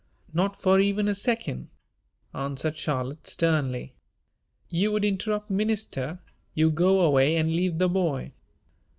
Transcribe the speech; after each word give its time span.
"Not 0.33 0.59
for 0.59 0.79
even 0.79 1.07
a 1.07 1.13
second," 1.13 1.69
answered 2.33 2.75
Charlotte 2.75 3.27
sternly. 3.27 3.93
"You'd 4.67 5.05
interrupt 5.05 5.51
Minister. 5.51 6.17
You 6.55 6.71
go 6.71 7.01
away 7.01 7.35
and 7.35 7.55
leave 7.55 7.77
the 7.77 7.87
boy." 7.87 8.31